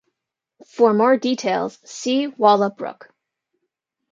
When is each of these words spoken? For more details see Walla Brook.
For 0.65 0.95
more 0.95 1.15
details 1.15 1.77
see 1.85 2.25
Walla 2.25 2.71
Brook. 2.71 3.13